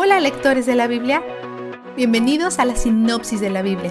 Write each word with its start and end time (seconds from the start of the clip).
Hola 0.00 0.20
lectores 0.20 0.64
de 0.64 0.76
la 0.76 0.86
Biblia, 0.86 1.24
bienvenidos 1.96 2.60
a 2.60 2.64
la 2.64 2.76
sinopsis 2.76 3.40
de 3.40 3.50
la 3.50 3.62
Biblia. 3.62 3.90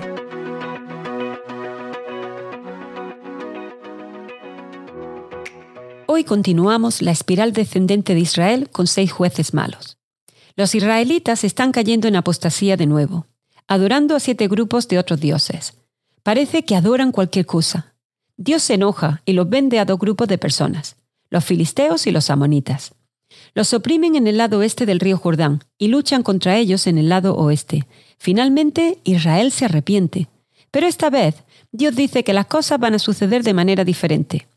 Hoy 6.05 6.23
continuamos 6.23 7.01
la 7.01 7.11
espiral 7.11 7.51
descendente 7.51 8.13
de 8.13 8.21
Israel 8.21 8.69
con 8.71 8.87
seis 8.87 9.11
jueces 9.11 9.53
malos. 9.53 9.97
Los 10.55 10.75
israelitas 10.75 11.43
están 11.43 11.73
cayendo 11.73 12.07
en 12.07 12.15
apostasía 12.15 12.77
de 12.77 12.85
nuevo, 12.85 13.27
adorando 13.67 14.15
a 14.15 14.21
siete 14.21 14.47
grupos 14.47 14.87
de 14.87 14.99
otros 14.99 15.19
dioses. 15.19 15.73
Parece 16.23 16.63
que 16.63 16.77
adoran 16.77 17.11
cualquier 17.11 17.45
cosa. 17.45 17.95
Dios 18.37 18.63
se 18.63 18.75
enoja 18.75 19.23
y 19.25 19.33
los 19.33 19.49
vende 19.49 19.77
a 19.77 19.83
dos 19.83 19.99
grupos 19.99 20.29
de 20.29 20.37
personas, 20.37 20.95
los 21.29 21.43
filisteos 21.43 22.07
y 22.07 22.11
los 22.11 22.29
amonitas. 22.29 22.93
Los 23.53 23.73
oprimen 23.73 24.15
en 24.15 24.27
el 24.27 24.37
lado 24.37 24.59
oeste 24.59 24.85
del 24.85 24.99
río 24.99 25.17
Jordán 25.17 25.63
y 25.77 25.87
luchan 25.87 26.23
contra 26.23 26.57
ellos 26.57 26.87
en 26.87 26.97
el 26.97 27.09
lado 27.09 27.35
oeste. 27.35 27.87
Finalmente, 28.17 28.99
Israel 29.03 29.51
se 29.51 29.65
arrepiente. 29.65 30.27
Pero 30.71 30.87
esta 30.87 31.09
vez, 31.09 31.43
Dios 31.71 31.95
dice 31.95 32.23
que 32.23 32.33
las 32.33 32.47
cosas 32.47 32.79
van 32.79 32.95
a 32.95 32.99
suceder 32.99 33.43
de 33.43 33.53
manera 33.53 33.83
diferente. 33.83 34.47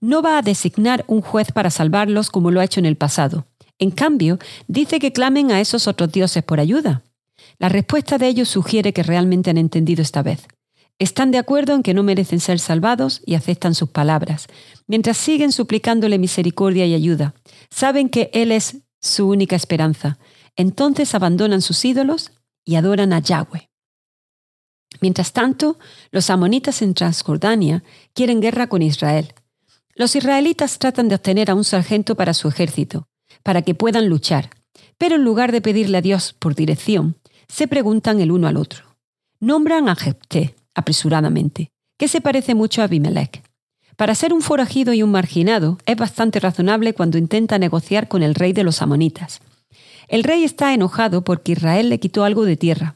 No 0.00 0.22
va 0.22 0.38
a 0.38 0.42
designar 0.42 1.04
un 1.06 1.22
juez 1.22 1.52
para 1.52 1.70
salvarlos 1.70 2.30
como 2.30 2.50
lo 2.50 2.60
ha 2.60 2.64
hecho 2.64 2.80
en 2.80 2.86
el 2.86 2.96
pasado. 2.96 3.46
En 3.78 3.90
cambio, 3.90 4.38
dice 4.68 4.98
que 4.98 5.12
clamen 5.12 5.50
a 5.50 5.60
esos 5.60 5.86
otros 5.86 6.12
dioses 6.12 6.42
por 6.42 6.60
ayuda. 6.60 7.02
La 7.58 7.68
respuesta 7.68 8.18
de 8.18 8.28
ellos 8.28 8.48
sugiere 8.48 8.92
que 8.92 9.02
realmente 9.02 9.50
han 9.50 9.58
entendido 9.58 10.02
esta 10.02 10.22
vez. 10.22 10.46
Están 10.98 11.30
de 11.30 11.38
acuerdo 11.38 11.74
en 11.74 11.82
que 11.82 11.92
no 11.92 12.02
merecen 12.02 12.40
ser 12.40 12.58
salvados 12.58 13.22
y 13.26 13.34
aceptan 13.34 13.74
sus 13.74 13.90
palabras, 13.90 14.46
mientras 14.86 15.18
siguen 15.18 15.52
suplicándole 15.52 16.18
misericordia 16.18 16.86
y 16.86 16.94
ayuda. 16.94 17.34
Saben 17.70 18.08
que 18.08 18.30
Él 18.32 18.50
es 18.50 18.78
su 19.00 19.28
única 19.28 19.56
esperanza. 19.56 20.18
Entonces 20.56 21.14
abandonan 21.14 21.60
sus 21.60 21.84
ídolos 21.84 22.32
y 22.64 22.76
adoran 22.76 23.12
a 23.12 23.18
Yahweh. 23.18 23.68
Mientras 25.00 25.32
tanto, 25.32 25.78
los 26.10 26.30
amonitas 26.30 26.80
en 26.80 26.94
Transjordania 26.94 27.84
quieren 28.14 28.40
guerra 28.40 28.68
con 28.68 28.80
Israel. 28.82 29.34
Los 29.94 30.16
israelitas 30.16 30.78
tratan 30.78 31.08
de 31.08 31.16
obtener 31.16 31.50
a 31.50 31.54
un 31.54 31.64
sargento 31.64 32.16
para 32.16 32.34
su 32.34 32.48
ejército, 32.48 33.06
para 33.42 33.62
que 33.62 33.74
puedan 33.74 34.08
luchar, 34.08 34.50
pero 34.98 35.16
en 35.16 35.24
lugar 35.24 35.52
de 35.52 35.60
pedirle 35.60 35.98
a 35.98 36.02
Dios 36.02 36.34
por 36.38 36.54
dirección, 36.54 37.16
se 37.48 37.68
preguntan 37.68 38.20
el 38.20 38.32
uno 38.32 38.48
al 38.48 38.56
otro. 38.56 38.84
Nombran 39.38 39.88
a 39.88 39.96
Jepté, 39.96 40.55
apresuradamente, 40.76 41.70
que 41.98 42.06
se 42.06 42.20
parece 42.20 42.54
mucho 42.54 42.82
a 42.82 42.84
Abimelech. 42.84 43.42
Para 43.96 44.14
ser 44.14 44.32
un 44.32 44.42
forajido 44.42 44.92
y 44.92 45.02
un 45.02 45.10
marginado, 45.10 45.78
es 45.86 45.96
bastante 45.96 46.38
razonable 46.38 46.94
cuando 46.94 47.18
intenta 47.18 47.58
negociar 47.58 48.06
con 48.08 48.22
el 48.22 48.34
rey 48.34 48.52
de 48.52 48.62
los 48.62 48.82
amonitas. 48.82 49.40
El 50.06 50.22
rey 50.22 50.44
está 50.44 50.72
enojado 50.74 51.24
porque 51.24 51.52
Israel 51.52 51.88
le 51.88 51.98
quitó 51.98 52.22
algo 52.22 52.44
de 52.44 52.56
tierra. 52.56 52.94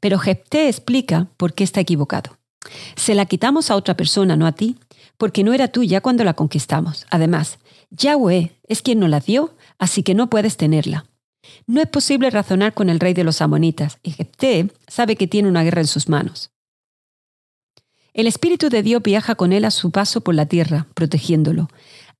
Pero 0.00 0.18
Jepté 0.18 0.68
explica 0.68 1.28
por 1.36 1.54
qué 1.54 1.64
está 1.64 1.80
equivocado. 1.80 2.38
Se 2.94 3.14
la 3.14 3.26
quitamos 3.26 3.70
a 3.70 3.76
otra 3.76 3.96
persona, 3.96 4.36
no 4.36 4.46
a 4.46 4.52
ti, 4.52 4.78
porque 5.18 5.44
no 5.44 5.52
era 5.52 5.68
tuya 5.68 6.00
cuando 6.00 6.24
la 6.24 6.34
conquistamos. 6.34 7.06
Además, 7.10 7.58
Yahweh 7.90 8.52
es 8.68 8.80
quien 8.80 9.00
nos 9.00 9.10
la 9.10 9.20
dio, 9.20 9.54
así 9.78 10.02
que 10.02 10.14
no 10.14 10.30
puedes 10.30 10.56
tenerla. 10.56 11.04
No 11.66 11.80
es 11.80 11.88
posible 11.88 12.30
razonar 12.30 12.74
con 12.74 12.90
el 12.90 13.00
rey 13.00 13.14
de 13.14 13.24
los 13.24 13.40
amonitas, 13.40 13.98
y 14.02 14.12
Jepté 14.12 14.70
sabe 14.86 15.16
que 15.16 15.26
tiene 15.26 15.48
una 15.48 15.62
guerra 15.62 15.80
en 15.80 15.86
sus 15.86 16.08
manos. 16.08 16.50
El 18.14 18.28
Espíritu 18.28 18.68
de 18.68 18.82
Dios 18.82 19.02
viaja 19.02 19.34
con 19.34 19.52
él 19.52 19.64
a 19.64 19.72
su 19.72 19.90
paso 19.90 20.20
por 20.20 20.34
la 20.36 20.46
tierra, 20.46 20.86
protegiéndolo. 20.94 21.68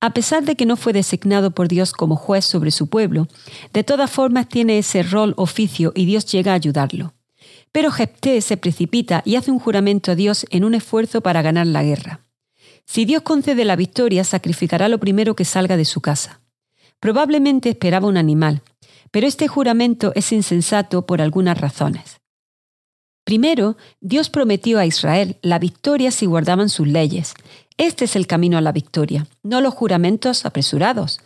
A 0.01 0.09
pesar 0.13 0.43
de 0.43 0.55
que 0.55 0.65
no 0.65 0.75
fue 0.75 0.91
designado 0.91 1.51
por 1.51 1.69
Dios 1.69 1.93
como 1.93 2.17
juez 2.17 2.43
sobre 2.43 2.71
su 2.71 2.87
pueblo, 2.87 3.27
de 3.71 3.83
todas 3.85 4.11
formas 4.11 4.49
tiene 4.49 4.77
ese 4.77 5.03
rol 5.03 5.33
oficio 5.37 5.93
y 5.95 6.05
Dios 6.05 6.25
llega 6.25 6.51
a 6.51 6.55
ayudarlo. 6.55 7.13
Pero 7.71 7.91
Jepté 7.91 8.41
se 8.41 8.57
precipita 8.57 9.21
y 9.25 9.35
hace 9.37 9.51
un 9.51 9.59
juramento 9.59 10.11
a 10.11 10.15
Dios 10.15 10.45
en 10.49 10.65
un 10.65 10.75
esfuerzo 10.75 11.21
para 11.21 11.41
ganar 11.41 11.67
la 11.67 11.83
guerra. 11.83 12.19
Si 12.85 13.05
Dios 13.05 13.23
concede 13.23 13.65
la 13.65 13.75
victoria, 13.75 14.23
sacrificará 14.23 14.89
lo 14.89 14.99
primero 14.99 15.35
que 15.35 15.45
salga 15.45 15.77
de 15.77 15.85
su 15.85 16.01
casa. 16.01 16.41
Probablemente 16.99 17.69
esperaba 17.69 18.07
un 18.07 18.17
animal, 18.17 18.61
pero 19.15 19.27
este 19.27 19.47
juramento 19.47 20.11
es 20.13 20.33
insensato 20.33 21.05
por 21.05 21.21
algunas 21.21 21.57
razones. 21.57 22.19
Primero, 23.23 23.77
Dios 24.01 24.29
prometió 24.29 24.77
a 24.77 24.85
Israel 24.85 25.37
la 25.41 25.57
victoria 25.57 26.11
si 26.11 26.25
guardaban 26.25 26.67
sus 26.67 26.85
leyes. 26.85 27.33
Este 27.77 28.03
es 28.03 28.17
el 28.17 28.27
camino 28.27 28.57
a 28.57 28.61
la 28.61 28.73
victoria, 28.73 29.25
no 29.41 29.61
los 29.61 29.73
juramentos 29.73 30.45
apresurados. 30.45 31.21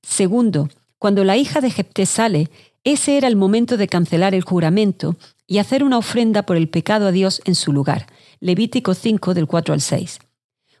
Segundo, 0.00 0.70
cuando 0.98 1.22
la 1.22 1.36
hija 1.36 1.60
de 1.60 1.70
Jepté 1.70 2.06
sale, 2.06 2.48
ese 2.82 3.18
era 3.18 3.28
el 3.28 3.36
momento 3.36 3.76
de 3.76 3.88
cancelar 3.88 4.34
el 4.34 4.42
juramento 4.42 5.16
y 5.46 5.58
hacer 5.58 5.84
una 5.84 5.98
ofrenda 5.98 6.44
por 6.46 6.56
el 6.56 6.70
pecado 6.70 7.08
a 7.08 7.12
Dios 7.12 7.42
en 7.44 7.56
su 7.56 7.74
lugar. 7.74 8.06
Levítico 8.40 8.94
5 8.94 9.34
del 9.34 9.46
4 9.46 9.74
al 9.74 9.82
6. 9.82 10.18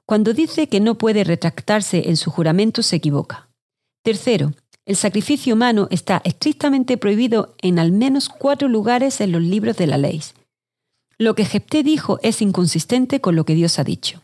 Cuando 0.06 0.32
dice 0.32 0.70
que 0.70 0.80
no 0.80 0.96
puede 0.96 1.24
retractarse 1.24 2.08
en 2.08 2.16
su 2.16 2.30
juramento 2.30 2.82
se 2.82 2.96
equivoca. 2.96 3.50
Tercero, 4.02 4.54
el 4.86 4.96
sacrificio 4.96 5.54
humano 5.54 5.88
está 5.90 6.20
estrictamente 6.24 6.98
prohibido 6.98 7.54
en 7.62 7.78
al 7.78 7.90
menos 7.90 8.28
cuatro 8.28 8.68
lugares 8.68 9.20
en 9.20 9.32
los 9.32 9.42
libros 9.42 9.76
de 9.76 9.86
la 9.86 9.96
ley. 9.96 10.20
Lo 11.16 11.34
que 11.34 11.46
Jepté 11.46 11.82
dijo 11.82 12.18
es 12.22 12.42
inconsistente 12.42 13.20
con 13.20 13.34
lo 13.34 13.44
que 13.44 13.54
Dios 13.54 13.78
ha 13.78 13.84
dicho. 13.84 14.22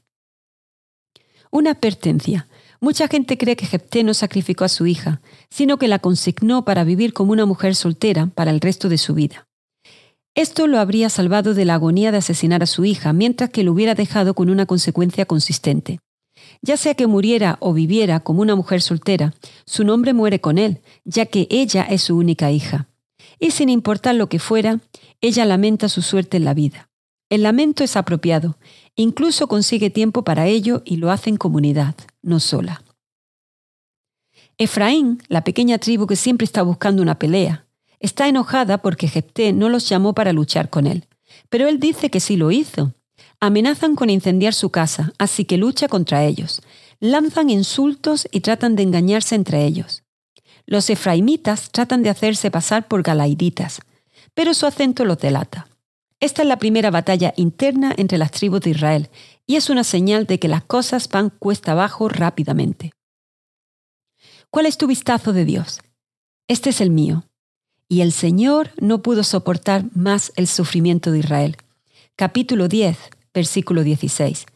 Una 1.51 1.71
advertencia. 1.71 2.47
Mucha 2.81 3.09
gente 3.09 3.39
cree 3.39 3.57
que 3.57 3.67
Jepté 3.67 4.05
no 4.05 4.15
sacrificó 4.15 4.65
a 4.65 4.69
su 4.69 4.87
hija, 4.87 5.21
sino 5.51 5.79
que 5.79 5.89
la 5.89 5.99
consignó 5.99 6.65
para 6.65 6.85
vivir 6.85 7.13
como 7.13 7.33
una 7.33 7.47
mujer 7.47 7.75
soltera 7.75 8.27
para 8.27 8.51
el 8.51 8.61
resto 8.61 8.89
de 8.89 8.99
su 8.99 9.15
vida. 9.15 9.47
Esto 10.35 10.67
lo 10.67 10.79
habría 10.79 11.11
salvado 11.11 11.55
de 11.55 11.65
la 11.65 11.75
agonía 11.75 12.13
de 12.13 12.19
asesinar 12.19 12.63
a 12.63 12.67
su 12.67 12.85
hija, 12.85 13.13
mientras 13.13 13.51
que 13.51 13.65
lo 13.65 13.73
hubiera 13.73 13.95
dejado 13.95 14.35
con 14.35 14.49
una 14.49 14.67
consecuencia 14.67 15.27
consistente. 15.27 15.99
Ya 16.63 16.77
sea 16.77 16.95
que 16.95 17.07
muriera 17.07 17.57
o 17.61 17.73
viviera 17.73 18.21
como 18.21 18.43
una 18.43 18.57
mujer 18.57 18.83
soltera, 18.83 19.35
su 19.65 19.85
nombre 19.85 20.13
muere 20.13 20.41
con 20.41 20.59
él, 20.59 20.81
ya 21.05 21.27
que 21.27 21.47
ella 21.51 21.83
es 21.83 22.03
su 22.03 22.17
única 22.17 22.51
hija. 22.51 22.89
Y 23.39 23.53
sin 23.53 23.69
importar 23.69 24.15
lo 24.15 24.29
que 24.29 24.39
fuera, 24.39 24.81
ella 25.21 25.45
lamenta 25.45 25.89
su 25.89 26.03
suerte 26.03 26.37
en 26.37 26.45
la 26.45 26.55
vida. 26.55 26.91
El 27.31 27.45
lamento 27.45 27.85
es 27.85 27.97
apropiado, 27.97 28.59
incluso 28.97 29.47
consigue 29.47 29.89
tiempo 29.89 30.25
para 30.25 30.47
ello 30.47 30.83
y 30.85 30.97
lo 30.97 31.11
hace 31.11 31.31
en 31.31 31.37
comunidad, 31.37 31.95
no 32.23 32.41
sola. 32.41 32.83
Efraín, 34.59 35.23
la 35.29 35.43
pequeña 35.43 35.79
tribu 35.79 36.07
que 36.07 36.17
siempre 36.17 36.45
está 36.45 36.63
buscando 36.63 37.01
una 37.01 37.19
pelea, 37.19 37.67
está 38.01 38.29
enojada 38.29 38.79
porque 38.79 39.09
Jepté 39.09 39.53
no 39.53 39.69
los 39.69 39.89
llamó 39.89 40.13
para 40.13 40.33
luchar 40.33 40.71
con 40.71 40.87
él, 40.87 41.07
pero 41.49 41.69
él 41.69 41.79
dice 41.79 42.11
que 42.11 42.21
sí 42.21 42.37
lo 42.37 42.51
hizo, 42.51 42.93
Amenazan 43.41 43.97
con 43.97 44.11
incendiar 44.11 44.53
su 44.53 44.71
casa, 44.71 45.15
así 45.19 45.47
que 45.47 45.57
lucha 45.57 45.89
contra 45.89 46.25
ellos. 46.25 46.61
Lanzan 47.01 47.49
insultos 47.49 48.29
y 48.31 48.41
tratan 48.41 48.77
de 48.77 48.83
engañarse 48.83 49.35
entre 49.35 49.65
ellos. 49.65 50.03
Los 50.67 50.91
efraimitas 50.91 51.71
tratan 51.71 52.03
de 52.03 52.11
hacerse 52.11 52.51
pasar 52.51 52.87
por 52.87 53.03
galaiditas, 53.03 53.81
pero 54.35 54.53
su 54.53 54.67
acento 54.67 55.07
los 55.07 55.19
delata. 55.19 55.69
Esta 56.21 56.43
es 56.43 56.49
la 56.49 56.59
primera 56.59 56.91
batalla 56.91 57.33
interna 57.37 57.95
entre 57.97 58.19
las 58.19 58.31
tribus 58.31 58.61
de 58.61 58.71
Israel 58.71 59.09
y 59.47 59.57
es 59.57 59.71
una 59.71 59.85
señal 59.85 60.27
de 60.27 60.39
que 60.39 60.49
las 60.49 60.63
cosas 60.65 61.09
van 61.09 61.31
cuesta 61.31 61.73
abajo 61.73 62.11
rápidamente. 62.11 62.93
¿Cuál 64.51 64.67
es 64.67 64.77
tu 64.77 64.87
vistazo 64.87 65.33
de 65.33 65.47
Dios? 65.47 65.81
Este 66.47 66.71
es 66.71 66.83
el 66.83 66.91
mío. 66.91 67.25
Y 67.89 68.03
el 68.03 68.13
Señor 68.13 68.73
no 68.79 69.01
pudo 69.01 69.25
soportar 69.25 69.85
más 69.95 70.31
el 70.37 70.47
sufrimiento 70.47 71.11
de 71.11 71.21
Israel. 71.21 71.57
Capítulo 72.17 72.69
10, 72.69 72.99
versículo 73.35 73.83
16. 73.83 74.47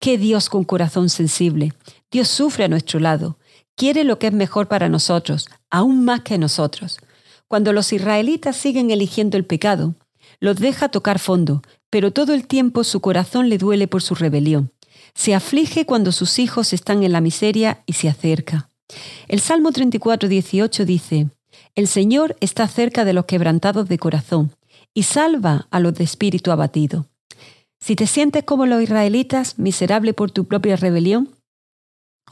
Qué 0.00 0.18
Dios 0.18 0.48
con 0.48 0.64
corazón 0.64 1.08
sensible. 1.08 1.72
Dios 2.10 2.28
sufre 2.28 2.64
a 2.64 2.68
nuestro 2.68 3.00
lado. 3.00 3.38
Quiere 3.76 4.04
lo 4.04 4.18
que 4.18 4.28
es 4.28 4.32
mejor 4.32 4.68
para 4.68 4.88
nosotros, 4.88 5.48
aún 5.70 6.04
más 6.04 6.20
que 6.20 6.38
nosotros. 6.38 6.98
Cuando 7.48 7.72
los 7.72 7.92
israelitas 7.92 8.56
siguen 8.56 8.90
eligiendo 8.90 9.36
el 9.36 9.44
pecado, 9.44 9.94
los 10.40 10.56
deja 10.56 10.88
tocar 10.88 11.18
fondo, 11.18 11.62
pero 11.90 12.12
todo 12.12 12.34
el 12.34 12.46
tiempo 12.46 12.84
su 12.84 13.00
corazón 13.00 13.48
le 13.48 13.58
duele 13.58 13.88
por 13.88 14.02
su 14.02 14.14
rebelión. 14.14 14.72
Se 15.14 15.34
aflige 15.34 15.86
cuando 15.86 16.12
sus 16.12 16.38
hijos 16.38 16.72
están 16.72 17.02
en 17.02 17.12
la 17.12 17.20
miseria 17.20 17.82
y 17.86 17.94
se 17.94 18.08
acerca. 18.08 18.68
El 19.28 19.40
Salmo 19.40 19.72
34, 19.72 20.28
18 20.28 20.84
dice, 20.84 21.28
El 21.74 21.86
Señor 21.86 22.36
está 22.40 22.66
cerca 22.68 23.04
de 23.04 23.12
los 23.12 23.24
quebrantados 23.26 23.88
de 23.88 23.98
corazón 23.98 24.52
y 24.92 25.04
salva 25.04 25.66
a 25.70 25.80
los 25.80 25.94
de 25.94 26.04
espíritu 26.04 26.50
abatido. 26.50 27.06
Si 27.84 27.96
te 27.96 28.06
sientes 28.06 28.44
como 28.44 28.64
los 28.64 28.80
israelitas, 28.80 29.58
miserable 29.58 30.14
por 30.14 30.30
tu 30.30 30.46
propia 30.46 30.74
rebelión, 30.74 31.28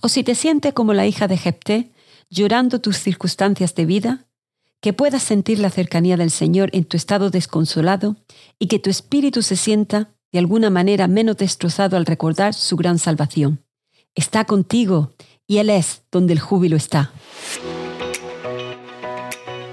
o 0.01 0.09
si 0.09 0.25
te 0.25 0.35
sientes 0.35 0.73
como 0.73 0.95
la 0.95 1.07
hija 1.07 1.29
de 1.29 1.37
Jepté, 1.37 1.93
llorando 2.31 2.81
tus 2.81 2.97
circunstancias 2.97 3.75
de 3.75 3.85
vida, 3.85 4.25
que 4.81 4.95
puedas 4.95 5.23
sentir 5.23 5.59
la 5.59 5.69
cercanía 5.69 6.17
del 6.17 6.31
Señor 6.31 6.71
en 6.73 6.85
tu 6.85 6.97
estado 6.97 7.29
desconsolado 7.29 8.17
y 8.59 8.69
que 8.69 8.79
tu 8.79 8.89
espíritu 8.89 9.43
se 9.43 9.57
sienta 9.57 10.15
de 10.33 10.39
alguna 10.39 10.71
manera 10.71 11.07
menos 11.07 11.37
destrozado 11.37 11.99
al 11.99 12.07
recordar 12.07 12.55
su 12.55 12.77
gran 12.77 12.99
salvación. 12.99 13.63
Está 14.15 14.47
contigo 14.47 15.13
y 15.47 15.59
Él 15.59 15.69
es 15.69 16.03
donde 16.11 16.33
el 16.33 16.41
júbilo 16.41 16.79
está. 16.79 17.13